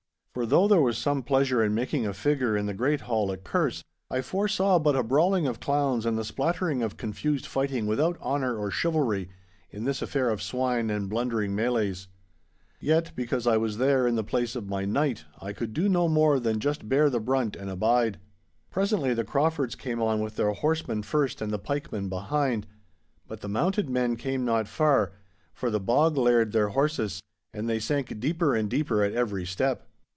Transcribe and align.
For 0.33 0.45
though 0.45 0.65
there 0.69 0.79
was 0.81 0.97
some 0.97 1.23
pleasure 1.23 1.61
in 1.61 1.75
making 1.75 2.07
a 2.07 2.13
figure 2.13 2.55
in 2.55 2.65
the 2.65 2.73
great 2.73 3.01
hall 3.01 3.33
at 3.33 3.43
Kerse, 3.43 3.83
I 4.09 4.21
foresaw 4.21 4.79
but 4.79 4.95
a 4.95 5.03
brawling 5.03 5.45
of 5.45 5.59
clowns 5.59 6.05
and 6.05 6.17
the 6.17 6.23
splattering 6.23 6.81
of 6.81 6.95
confused 6.95 7.45
fighting 7.45 7.85
without 7.85 8.17
honour 8.21 8.55
or 8.55 8.71
chivalry, 8.71 9.29
in 9.71 9.83
this 9.83 10.01
affair 10.01 10.29
of 10.29 10.41
swine 10.41 10.89
and 10.89 11.09
blundering 11.09 11.51
melées. 11.51 12.07
Yet, 12.79 13.11
because 13.13 13.45
I 13.45 13.57
was 13.57 13.75
there 13.77 14.07
in 14.07 14.15
the 14.15 14.23
place 14.23 14.55
of 14.55 14.69
my 14.69 14.85
knight, 14.85 15.25
I 15.41 15.51
could 15.51 15.73
do 15.73 15.89
no 15.89 16.07
more 16.07 16.39
than 16.39 16.61
just 16.61 16.87
bear 16.87 17.09
the 17.09 17.19
brunt 17.19 17.57
and 17.57 17.69
abide. 17.69 18.17
Presently 18.69 19.13
the 19.13 19.25
Craufords 19.25 19.77
came 19.77 20.01
on 20.01 20.21
with 20.21 20.37
their 20.37 20.53
horsemen 20.53 21.03
first 21.03 21.41
and 21.41 21.51
the 21.51 21.59
pikemen 21.59 22.07
behind. 22.07 22.67
But 23.27 23.41
the 23.41 23.49
mounted 23.49 23.89
men 23.89 24.15
came 24.15 24.45
not 24.45 24.69
far, 24.69 25.11
for 25.53 25.69
the 25.69 25.81
bog 25.81 26.15
laired 26.15 26.53
their 26.53 26.69
horses, 26.69 27.21
and 27.53 27.67
they 27.67 27.79
sank 27.79 28.17
deeper 28.21 28.55
and 28.55 28.69
deeper 28.69 29.03
at 29.03 29.11
every 29.11 29.45
step. 29.45 29.89